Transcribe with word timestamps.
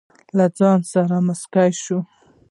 له 0.37 0.45
ځانه 0.57 0.85
سره 0.93 1.15
موسکه 1.25 1.63
شوه. 1.83 2.01